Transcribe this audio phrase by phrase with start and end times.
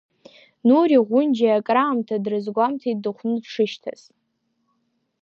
[0.67, 4.01] Нури Ӷәынџьиа акраамҭа дрызгәамҭаӡеит дыхәны дшышьҭаз.